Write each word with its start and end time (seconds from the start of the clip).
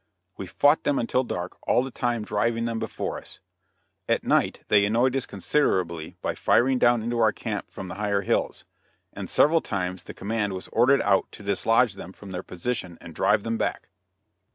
We 0.35 0.47
fought 0.47 0.83
them 0.83 0.97
until 0.97 1.23
dark, 1.23 1.57
all 1.67 1.83
the 1.83 1.91
time 1.91 2.25
driving 2.25 2.65
them 2.65 2.79
before 2.79 3.19
us. 3.19 3.39
At 4.09 4.23
night 4.23 4.61
they 4.67 4.83
annoyed 4.83 5.15
us 5.15 5.27
considerably 5.27 6.17
by 6.23 6.33
firing 6.33 6.79
down 6.79 7.03
into 7.03 7.19
our 7.19 7.31
camp 7.31 7.69
from 7.69 7.87
the 7.87 7.93
higher 8.01 8.21
hills, 8.21 8.65
and 9.13 9.29
several 9.29 9.61
times 9.61 10.01
the 10.05 10.15
command 10.15 10.53
was 10.53 10.69
ordered 10.69 11.03
out 11.03 11.31
to 11.33 11.43
dislodge 11.43 11.93
them 11.93 12.13
from 12.13 12.31
their 12.31 12.41
position 12.41 12.97
and 12.99 13.13
drive 13.13 13.43
them 13.43 13.59
back. 13.59 13.89